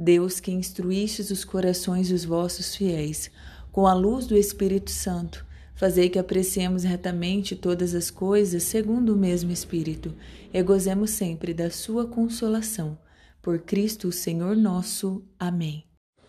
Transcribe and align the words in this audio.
Deus 0.00 0.38
que 0.38 0.52
instruístes 0.52 1.28
os 1.32 1.44
corações 1.44 2.10
dos 2.10 2.24
vossos 2.24 2.76
fiéis, 2.76 3.32
com 3.72 3.84
a 3.84 3.92
luz 3.92 4.28
do 4.28 4.36
Espírito 4.36 4.92
Santo, 4.92 5.44
fazei 5.74 6.08
que 6.08 6.20
apreciemos 6.20 6.84
retamente 6.84 7.56
todas 7.56 7.96
as 7.96 8.08
coisas 8.08 8.62
segundo 8.62 9.12
o 9.12 9.16
mesmo 9.16 9.50
Espírito, 9.50 10.14
e 10.54 10.62
gozemos 10.62 11.10
sempre 11.10 11.52
da 11.52 11.68
sua 11.68 12.06
consolação. 12.06 12.96
Por 13.42 13.58
Cristo, 13.58 14.06
o 14.06 14.12
Senhor 14.12 14.54
nosso. 14.54 15.20
Amém. 15.36 15.82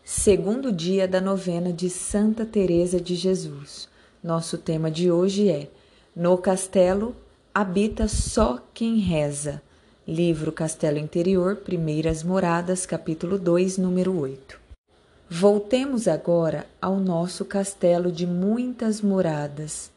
Segundo 0.04 0.72
dia 0.72 1.08
da 1.08 1.22
novena 1.22 1.72
de 1.72 1.92
Santa 1.92 2.48
Teresa 2.48 3.00
de 3.00 3.14
Jesus. 3.14 3.88
Nosso 4.24 4.58
tema 4.58 4.90
de 4.90 5.12
hoje 5.12 5.48
é: 5.48 5.70
No 6.16 6.40
castelo 6.40 7.16
habita 7.54 8.08
só 8.08 8.58
quem 8.74 8.98
reza. 8.98 9.62
Livro 10.12 10.52
Castelo 10.52 10.98
Interior, 10.98 11.58
Primeiras 11.58 12.24
Moradas, 12.24 12.84
capítulo 12.84 13.38
2, 13.38 13.78
número 13.78 14.20
8. 14.20 14.60
Voltemos 15.30 16.08
agora 16.08 16.66
ao 16.82 16.98
nosso 17.00 17.46
castelo 17.46 18.12
de 18.12 18.26
muitas 18.26 19.02
moradas. 19.02 19.92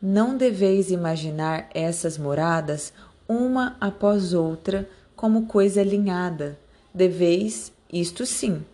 Não 0.00 0.38
deveis 0.38 0.90
imaginar 0.90 1.68
essas 1.74 2.16
moradas 2.16 2.94
uma 3.28 3.76
após 3.78 4.32
outra 4.32 4.88
como 5.14 5.44
coisa 5.44 5.82
alinhada. 5.82 6.58
Deveis, 6.94 7.70
isto 7.92 8.24
sim, 8.24 8.64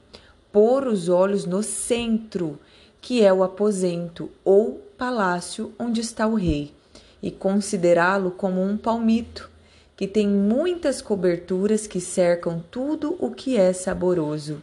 pôr 0.52 0.86
os 0.86 1.08
olhos 1.08 1.44
no 1.44 1.64
centro, 1.64 2.56
que 3.00 3.20
é 3.20 3.32
o 3.32 3.42
aposento 3.42 4.30
ou 4.44 4.80
palácio 4.96 5.72
onde 5.76 6.00
está 6.00 6.24
o 6.24 6.36
rei, 6.36 6.72
e 7.20 7.32
considerá-lo 7.32 8.30
como 8.30 8.62
um 8.62 8.76
palmito 8.76 9.52
que 9.96 10.06
tem 10.06 10.26
muitas 10.26 11.00
coberturas 11.00 11.86
que 11.86 12.00
cercam 12.00 12.62
tudo 12.70 13.16
o 13.18 13.30
que 13.30 13.56
é 13.56 13.72
saboroso, 13.72 14.62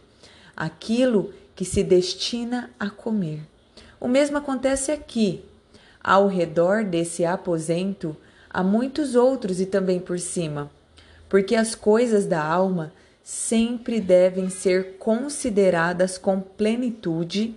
aquilo 0.56 1.32
que 1.56 1.64
se 1.64 1.82
destina 1.82 2.70
a 2.78 2.90
comer. 2.90 3.40
O 4.00 4.08
mesmo 4.08 4.36
acontece 4.36 4.90
aqui. 4.92 5.44
Ao 6.02 6.26
redor 6.26 6.84
desse 6.84 7.24
aposento 7.24 8.16
há 8.50 8.62
muitos 8.62 9.14
outros 9.14 9.60
e 9.60 9.66
também 9.66 10.00
por 10.00 10.18
cima, 10.18 10.70
porque 11.28 11.54
as 11.54 11.74
coisas 11.74 12.26
da 12.26 12.44
alma 12.44 12.92
sempre 13.22 14.00
devem 14.00 14.50
ser 14.50 14.96
consideradas 14.98 16.18
com 16.18 16.40
plenitude, 16.40 17.54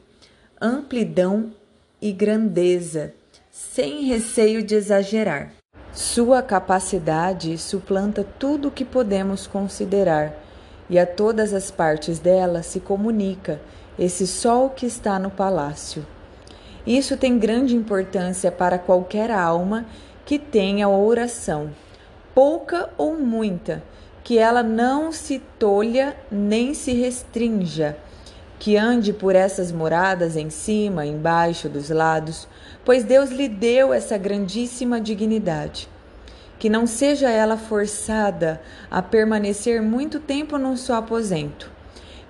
amplidão 0.61 1.51
e 1.99 2.11
grandeza, 2.11 3.13
sem 3.51 4.03
receio 4.03 4.61
de 4.61 4.75
exagerar. 4.75 5.51
Sua 5.95 6.41
capacidade 6.41 7.57
suplanta 7.57 8.27
tudo 8.37 8.67
o 8.67 8.71
que 8.71 8.83
podemos 8.83 9.47
considerar, 9.47 10.33
e 10.89 10.99
a 10.99 11.05
todas 11.05 11.53
as 11.53 11.71
partes 11.71 12.19
dela 12.19 12.61
se 12.61 12.81
comunica 12.81 13.61
esse 13.97 14.27
sol 14.27 14.69
que 14.69 14.85
está 14.85 15.17
no 15.17 15.31
palácio. 15.31 16.05
Isso 16.85 17.15
tem 17.15 17.39
grande 17.39 17.77
importância 17.77 18.51
para 18.51 18.77
qualquer 18.77 19.31
alma 19.31 19.85
que 20.25 20.37
tenha 20.37 20.89
oração, 20.89 21.69
pouca 22.33 22.89
ou 22.97 23.17
muita, 23.17 23.81
que 24.21 24.37
ela 24.37 24.61
não 24.61 25.13
se 25.13 25.39
tolha 25.57 26.13
nem 26.29 26.73
se 26.73 26.91
restrinja, 26.91 27.95
que 28.59 28.77
ande 28.77 29.13
por 29.13 29.35
essas 29.35 29.71
moradas 29.71 30.35
em 30.35 30.49
cima, 30.49 31.05
embaixo, 31.05 31.69
dos 31.69 31.89
lados, 31.89 32.47
pois 32.83 33.03
Deus 33.03 33.29
lhe 33.29 33.47
deu 33.49 33.93
essa 33.93 34.17
grandíssima 34.17 34.99
dignidade. 34.99 35.89
Que 36.57 36.69
não 36.69 36.87
seja 36.87 37.29
ela 37.29 37.57
forçada 37.57 38.61
a 38.89 39.01
permanecer 39.01 39.81
muito 39.81 40.19
tempo 40.19 40.57
no 40.57 40.77
seu 40.77 40.95
aposento, 40.95 41.71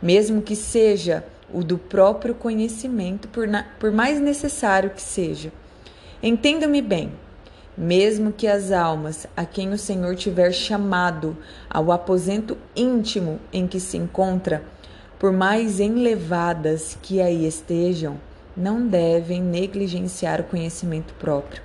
mesmo 0.01 0.41
que 0.41 0.55
seja 0.55 1.23
o 1.53 1.63
do 1.63 1.77
próprio 1.77 2.33
conhecimento, 2.33 3.27
por, 3.27 3.47
na, 3.47 3.65
por 3.79 3.91
mais 3.91 4.19
necessário 4.19 4.89
que 4.89 5.01
seja. 5.01 5.51
Entenda-me 6.21 6.81
bem, 6.81 7.11
mesmo 7.77 8.31
que 8.31 8.47
as 8.47 8.71
almas 8.71 9.27
a 9.35 9.45
quem 9.45 9.71
o 9.71 9.77
Senhor 9.77 10.15
tiver 10.15 10.51
chamado 10.51 11.37
ao 11.69 11.91
aposento 11.91 12.57
íntimo 12.75 13.39
em 13.51 13.67
que 13.67 13.79
se 13.79 13.97
encontra, 13.97 14.63
por 15.19 15.31
mais 15.31 15.79
enlevadas 15.79 16.97
que 17.01 17.21
aí 17.21 17.45
estejam, 17.45 18.17
não 18.55 18.87
devem 18.87 19.41
negligenciar 19.41 20.39
o 20.39 20.45
conhecimento 20.45 21.13
próprio, 21.15 21.61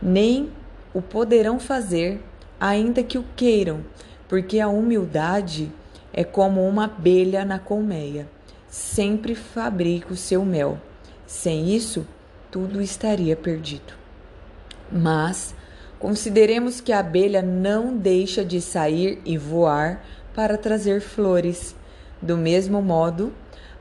nem 0.00 0.50
o 0.94 1.00
poderão 1.00 1.58
fazer, 1.58 2.22
ainda 2.60 3.02
que 3.02 3.18
o 3.18 3.24
queiram, 3.34 3.80
porque 4.28 4.60
a 4.60 4.68
humildade 4.68 5.72
é 6.12 6.24
como 6.24 6.66
uma 6.66 6.84
abelha 6.84 7.44
na 7.44 7.58
colmeia, 7.58 8.28
sempre 8.68 9.34
fabrica 9.34 10.12
o 10.12 10.16
seu 10.16 10.44
mel. 10.44 10.78
Sem 11.26 11.74
isso, 11.74 12.06
tudo 12.50 12.82
estaria 12.82 13.34
perdido. 13.34 13.94
Mas 14.90 15.54
consideremos 15.98 16.80
que 16.80 16.92
a 16.92 16.98
abelha 16.98 17.40
não 17.40 17.96
deixa 17.96 18.44
de 18.44 18.60
sair 18.60 19.20
e 19.24 19.38
voar 19.38 20.04
para 20.34 20.58
trazer 20.58 21.00
flores. 21.00 21.74
Do 22.20 22.36
mesmo 22.36 22.82
modo, 22.82 23.32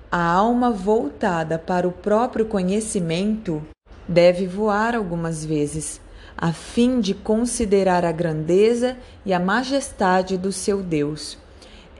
a 0.09 0.23
alma 0.23 0.71
voltada 0.71 1.59
para 1.59 1.87
o 1.87 1.91
próprio 1.91 2.45
conhecimento 2.45 3.61
deve 4.07 4.47
voar 4.47 4.95
algumas 4.95 5.45
vezes, 5.45 6.01
a 6.41 6.51
fim 6.51 6.99
de 6.99 7.13
considerar 7.13 8.03
a 8.03 8.11
grandeza 8.11 8.97
e 9.23 9.31
a 9.31 9.39
majestade 9.39 10.39
do 10.39 10.51
seu 10.51 10.81
Deus. 10.81 11.37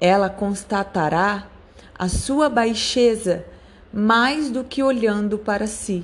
Ela 0.02 0.32
constatará 0.32 1.48
a 1.98 2.10
sua 2.10 2.50
baixeza 2.50 3.46
mais 3.94 4.50
do 4.50 4.64
que 4.64 4.82
olhando 4.82 5.38
para 5.38 5.68
si, 5.68 6.04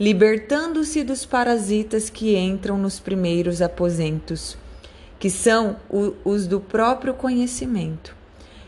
libertando-se 0.00 1.04
dos 1.04 1.26
parasitas 1.26 2.08
que 2.08 2.34
entram 2.34 2.78
nos 2.78 2.98
primeiros 2.98 3.60
aposentos, 3.60 4.56
que 5.18 5.28
são 5.28 5.76
os 6.24 6.46
do 6.46 6.60
próprio 6.60 7.12
conhecimento. 7.12 8.16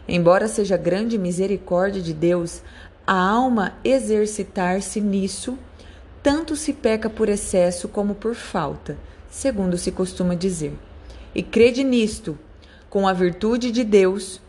Embora 0.07 0.49
seja 0.49 0.77
grande 0.77 1.17
misericórdia 1.17 2.03
de 2.03 2.13
Deus, 2.13 2.63
a 3.07 3.15
alma 3.15 3.73
exercitar-se 3.83 5.01
nisso, 5.01 5.59
tanto 6.23 6.57
se 6.57 6.73
peca 6.73 7.09
por 7.09 7.29
excesso 7.29 7.89
como 7.89 8.15
por 8.15 8.35
falta, 8.35 8.97
segundo 9.31 9.77
se 9.77 9.93
costuma 9.93 10.35
dizer. 10.35 10.73
E 11.35 11.43
crede 11.43 11.85
nisto, 11.85 12.39
com 12.89 13.07
a 13.07 13.13
virtude 13.13 13.71
de 13.71 13.85
Deus, 13.85 14.41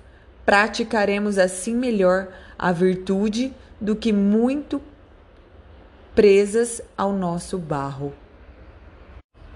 praticaremos 0.45 1.37
assim 1.37 1.75
melhor 1.75 2.29
a 2.57 2.71
virtude 2.71 3.53
do 3.79 3.95
que 3.95 4.11
muito 4.11 4.81
presas 6.15 6.81
ao 6.97 7.13
nosso 7.13 7.57
barro. 7.57 8.13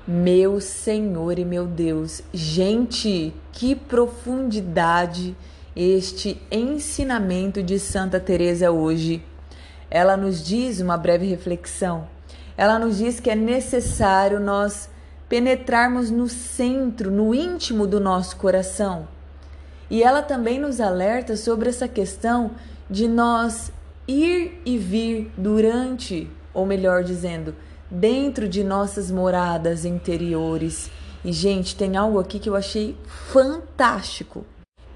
Meu 0.08 0.60
Senhor 0.60 1.40
e 1.40 1.46
meu 1.46 1.66
Deus, 1.66 2.22
gente, 2.34 3.34
que 3.52 3.76
profundidade! 3.76 5.36
este 5.76 6.40
ensinamento 6.52 7.64
de 7.64 7.80
Santa 7.80 8.20
Teresa 8.20 8.72
hoje. 8.72 9.24
Ela 9.94 10.18
nos 10.18 10.44
diz 10.44 10.80
uma 10.80 10.98
breve 10.98 11.28
reflexão. 11.28 12.08
Ela 12.58 12.80
nos 12.80 12.98
diz 12.98 13.20
que 13.20 13.30
é 13.30 13.36
necessário 13.36 14.40
nós 14.40 14.90
penetrarmos 15.30 16.10
no 16.10 16.28
centro, 16.28 17.12
no 17.12 17.32
íntimo 17.32 17.86
do 17.86 18.00
nosso 18.00 18.36
coração. 18.38 19.08
E 19.92 20.02
ela 20.02 20.24
também 20.24 20.60
nos 20.60 20.82
alerta 20.82 21.38
sobre 21.38 21.70
essa 21.70 21.88
questão 21.88 22.50
de 22.90 23.08
nós 23.08 23.72
ir 24.08 24.60
e 24.66 24.80
vir 24.80 25.32
durante, 25.38 26.28
ou 26.56 26.66
melhor 26.66 27.04
dizendo, 27.04 27.54
dentro 27.88 28.50
de 28.50 28.64
nossas 28.64 29.12
moradas 29.12 29.86
interiores. 29.86 30.90
E 31.24 31.32
gente, 31.32 31.76
tem 31.76 31.98
algo 31.98 32.18
aqui 32.20 32.40
que 32.40 32.50
eu 32.50 32.56
achei 32.56 32.98
fantástico. 33.06 34.44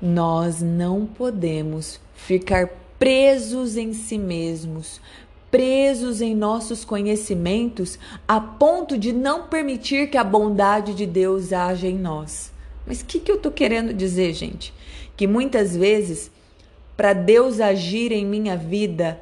Nós 0.02 0.60
não 0.60 1.06
podemos 1.06 2.00
ficar 2.16 2.87
presos 3.00 3.78
em 3.78 3.94
si 3.94 4.18
mesmos, 4.18 5.00
presos 5.50 6.22
em 6.22 6.36
nossos 6.36 6.84
conhecimentos, 6.84 7.98
a 8.28 8.40
ponto 8.40 8.98
de 8.98 9.14
não 9.14 9.44
permitir 9.44 10.10
que 10.10 10.18
a 10.18 10.24
bondade 10.24 10.94
de 10.94 11.06
Deus 11.06 11.54
haja 11.54 11.88
em 11.88 11.98
nós. 11.98 12.52
Mas 12.86 13.02
o 13.02 13.06
que, 13.06 13.20
que 13.20 13.32
eu 13.32 13.36
estou 13.36 13.52
querendo 13.52 13.94
dizer, 13.94 14.34
gente? 14.34 14.74
Que 15.16 15.28
muitas 15.28 15.76
vezes 15.76 16.32
para 16.96 17.14
Deus 17.14 17.60
agir 17.60 18.12
em 18.12 18.26
minha 18.26 18.58
vida, 18.58 19.22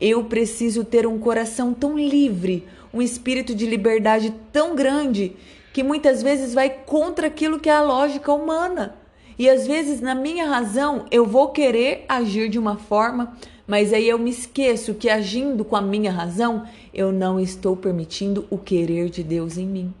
eu 0.00 0.24
preciso 0.24 0.84
ter 0.84 1.06
um 1.06 1.18
coração 1.18 1.74
tão 1.74 1.98
livre, 1.98 2.66
um 2.94 3.02
espírito 3.02 3.54
de 3.54 3.66
liberdade 3.66 4.32
tão 4.52 4.76
grande 4.76 5.34
que 5.72 5.82
muitas 5.82 6.22
vezes 6.22 6.54
vai 6.54 6.70
contra 6.70 7.26
aquilo 7.26 7.58
que 7.58 7.68
é 7.68 7.72
a 7.72 7.82
lógica 7.82 8.32
humana. 8.32 8.96
E 9.38 9.50
às 9.50 9.66
vezes, 9.66 10.00
na 10.00 10.14
minha 10.14 10.48
razão, 10.48 11.04
eu 11.10 11.26
vou 11.26 11.48
querer 11.48 12.04
agir 12.08 12.48
de 12.48 12.58
uma 12.58 12.76
forma, 12.76 13.36
mas 13.66 13.92
aí 13.92 14.08
eu 14.08 14.18
me 14.18 14.30
esqueço 14.30 14.94
que 14.94 15.10
agindo 15.10 15.64
com 15.64 15.76
a 15.76 15.82
minha 15.82 16.10
razão, 16.10 16.66
eu 16.92 17.12
não 17.12 17.38
estou 17.38 17.76
permitindo 17.76 18.46
o 18.48 18.56
querer 18.56 19.10
de 19.10 19.22
Deus 19.22 19.58
em 19.58 19.66
mim. 19.66 19.94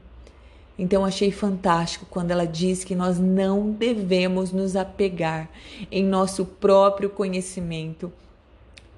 Então 0.78 1.04
achei 1.04 1.30
fantástico 1.30 2.06
quando 2.08 2.30
ela 2.30 2.46
diz 2.46 2.84
que 2.84 2.94
nós 2.94 3.18
não 3.18 3.70
devemos 3.70 4.52
nos 4.52 4.76
apegar 4.76 5.48
em 5.90 6.04
nosso 6.04 6.44
próprio 6.44 7.08
conhecimento, 7.08 8.12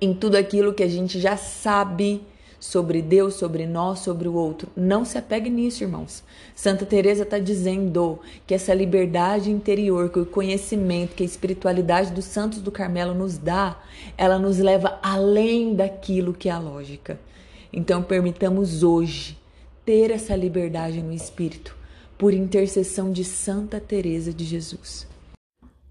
em 0.00 0.12
tudo 0.12 0.36
aquilo 0.36 0.74
que 0.74 0.82
a 0.82 0.88
gente 0.88 1.20
já 1.20 1.36
sabe 1.36 2.20
sobre 2.60 3.00
Deus, 3.00 3.34
sobre 3.34 3.66
nós, 3.66 4.00
sobre 4.00 4.28
o 4.28 4.34
outro. 4.34 4.68
Não 4.76 5.04
se 5.04 5.16
apegue 5.16 5.48
nisso, 5.48 5.84
irmãos. 5.84 6.22
Santa 6.54 6.84
Teresa 6.84 7.22
está 7.22 7.38
dizendo 7.38 8.18
que 8.46 8.54
essa 8.54 8.74
liberdade 8.74 9.50
interior, 9.50 10.10
que 10.10 10.18
o 10.18 10.26
conhecimento, 10.26 11.14
que 11.14 11.22
a 11.22 11.26
espiritualidade 11.26 12.12
dos 12.12 12.24
santos 12.24 12.60
do 12.60 12.72
Carmelo 12.72 13.14
nos 13.14 13.38
dá, 13.38 13.80
ela 14.16 14.38
nos 14.38 14.58
leva 14.58 14.98
além 15.02 15.74
daquilo 15.74 16.34
que 16.34 16.48
é 16.48 16.52
a 16.52 16.58
lógica. 16.58 17.18
Então 17.72 18.02
permitamos 18.02 18.82
hoje 18.82 19.38
ter 19.84 20.10
essa 20.10 20.34
liberdade 20.34 21.00
no 21.02 21.12
espírito 21.12 21.76
por 22.16 22.34
intercessão 22.34 23.12
de 23.12 23.24
Santa 23.24 23.80
Teresa 23.80 24.32
de 24.32 24.44
Jesus. 24.44 25.06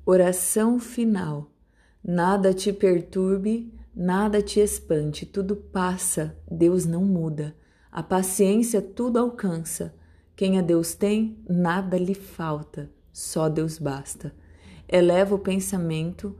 Oração 0.06 0.80
final. 0.80 1.48
Nada 2.04 2.54
te 2.54 2.72
perturbe, 2.72 3.72
nada 3.98 4.44
te 4.44 4.60
espante, 4.60 5.26
tudo 5.26 5.56
passa, 5.56 6.38
Deus 6.50 6.86
não 6.86 7.04
muda. 7.04 7.56
A 7.92 8.04
paciência 8.04 8.80
tudo 8.80 9.18
alcança. 9.18 9.96
Quem 10.36 10.60
a 10.60 10.62
Deus 10.62 10.94
tem, 10.94 11.40
nada 11.50 11.98
lhe 11.98 12.14
falta, 12.14 12.92
só 13.12 13.50
Deus 13.50 13.80
basta. 13.80 14.36
Eleva 14.88 15.34
o 15.34 15.40
pensamento, 15.40 16.38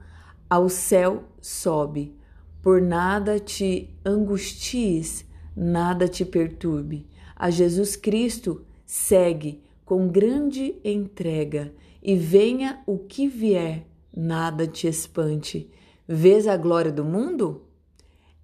ao 0.48 0.70
céu 0.70 1.24
sobe. 1.42 2.16
Por 2.62 2.80
nada 2.80 3.40
te 3.40 3.90
angusties, 4.06 5.26
nada 5.56 6.08
te 6.08 6.24
perturbe. 6.24 7.08
A 7.36 7.50
Jesus 7.50 7.96
Cristo 7.96 8.64
segue 8.86 9.64
com 9.84 10.08
grande 10.08 10.76
entrega 10.84 11.74
e 12.04 12.16
venha 12.16 12.84
o 12.86 13.00
que 13.00 13.28
vier, 13.28 13.88
nada 14.16 14.68
te 14.68 14.88
espante. 14.88 15.72
Vês 16.10 16.48
a 16.48 16.56
glória 16.56 16.90
do 16.90 17.04
mundo? 17.04 17.64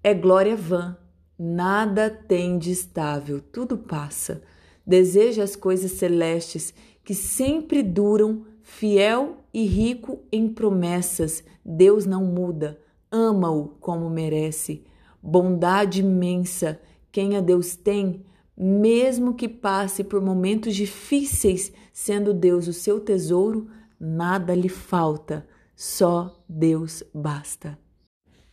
É 0.02 0.12
glória 0.12 0.54
vã, 0.54 0.98
nada 1.38 2.10
tem 2.10 2.58
de 2.58 2.70
estável, 2.70 3.40
tudo 3.40 3.78
passa. 3.78 4.42
Deseja 4.86 5.42
as 5.42 5.56
coisas 5.56 5.92
celestes 5.92 6.74
que 7.02 7.14
sempre 7.14 7.82
duram, 7.82 8.44
fiel 8.60 9.38
e 9.50 9.64
rico 9.64 10.20
em 10.30 10.46
promessas. 10.46 11.42
Deus 11.64 12.04
não 12.04 12.22
muda, 12.26 12.78
ama-o 13.10 13.68
como 13.80 14.10
merece. 14.10 14.84
Bondade 15.22 16.00
imensa, 16.00 16.78
quem 17.10 17.34
a 17.34 17.40
Deus 17.40 17.76
tem, 17.76 18.26
mesmo 18.54 19.32
que 19.32 19.48
passe 19.48 20.04
por 20.04 20.20
momentos 20.20 20.76
difíceis, 20.76 21.72
sendo 21.94 22.34
Deus 22.34 22.68
o 22.68 22.74
seu 22.74 23.00
tesouro, 23.00 23.68
nada 23.98 24.54
lhe 24.54 24.68
falta 24.68 25.46
só 25.74 26.42
Deus 26.48 27.02
basta. 27.12 27.78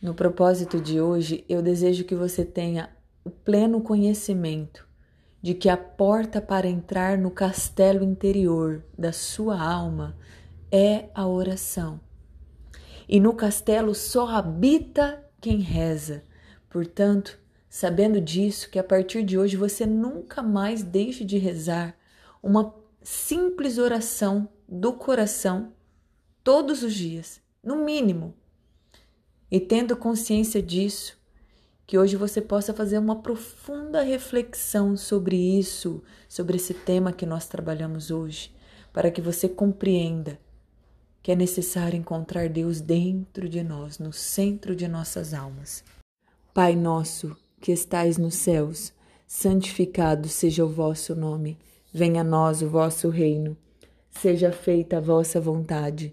No 0.00 0.14
propósito 0.14 0.80
de 0.80 1.00
hoje, 1.00 1.44
eu 1.48 1.62
desejo 1.62 2.04
que 2.04 2.14
você 2.14 2.44
tenha 2.44 2.90
o 3.24 3.30
pleno 3.30 3.80
conhecimento 3.80 4.86
de 5.40 5.54
que 5.54 5.68
a 5.68 5.76
porta 5.76 6.40
para 6.40 6.68
entrar 6.68 7.18
no 7.18 7.30
castelo 7.30 8.04
interior 8.04 8.84
da 8.96 9.12
sua 9.12 9.60
alma 9.60 10.16
é 10.70 11.08
a 11.14 11.26
oração. 11.26 12.00
E 13.08 13.20
no 13.20 13.34
castelo 13.34 13.94
só 13.94 14.28
habita 14.28 15.22
quem 15.40 15.58
reza. 15.58 16.24
Portanto, 16.70 17.38
sabendo 17.68 18.20
disso, 18.20 18.70
que 18.70 18.78
a 18.78 18.84
partir 18.84 19.24
de 19.24 19.36
hoje 19.36 19.56
você 19.56 19.84
nunca 19.84 20.42
mais 20.42 20.82
deixe 20.82 21.24
de 21.24 21.38
rezar 21.38 21.96
uma 22.42 22.74
simples 23.02 23.78
oração 23.78 24.48
do 24.68 24.92
coração 24.92 25.72
todos 26.44 26.82
os 26.82 26.94
dias, 26.94 27.40
no 27.62 27.84
mínimo. 27.84 28.34
E 29.50 29.60
tendo 29.60 29.96
consciência 29.96 30.62
disso, 30.62 31.16
que 31.86 31.98
hoje 31.98 32.16
você 32.16 32.40
possa 32.40 32.72
fazer 32.72 32.98
uma 32.98 33.16
profunda 33.16 34.02
reflexão 34.02 34.96
sobre 34.96 35.36
isso, 35.36 36.02
sobre 36.28 36.56
esse 36.56 36.74
tema 36.74 37.12
que 37.12 37.26
nós 37.26 37.46
trabalhamos 37.46 38.10
hoje, 38.10 38.52
para 38.92 39.10
que 39.10 39.20
você 39.20 39.48
compreenda 39.48 40.38
que 41.22 41.30
é 41.30 41.36
necessário 41.36 41.96
encontrar 41.96 42.48
Deus 42.48 42.80
dentro 42.80 43.48
de 43.48 43.62
nós, 43.62 43.98
no 43.98 44.12
centro 44.12 44.74
de 44.74 44.88
nossas 44.88 45.32
almas. 45.32 45.84
Pai 46.52 46.74
nosso, 46.74 47.36
que 47.60 47.70
estais 47.70 48.18
nos 48.18 48.34
céus, 48.34 48.92
santificado 49.24 50.28
seja 50.28 50.64
o 50.64 50.68
vosso 50.68 51.14
nome. 51.14 51.56
Venha 51.92 52.22
a 52.22 52.24
nós 52.24 52.60
o 52.60 52.68
vosso 52.68 53.08
reino. 53.08 53.56
Seja 54.10 54.50
feita 54.50 54.98
a 54.98 55.00
vossa 55.00 55.40
vontade 55.40 56.12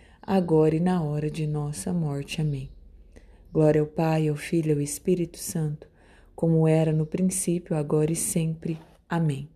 agora 0.33 0.73
e 0.73 0.79
na 0.79 1.03
hora 1.03 1.29
de 1.29 1.45
nossa 1.45 1.91
morte. 1.91 2.39
Amém. 2.39 2.69
Glória 3.51 3.81
ao 3.81 3.85
Pai, 3.87 4.29
ao 4.29 4.35
Filho 4.37 4.69
e 4.69 4.73
ao 4.75 4.79
Espírito 4.79 5.37
Santo, 5.37 5.89
como 6.33 6.65
era 6.65 6.93
no 6.93 7.05
princípio, 7.05 7.75
agora 7.75 8.13
e 8.13 8.15
sempre. 8.15 8.79
Amém. 9.09 9.49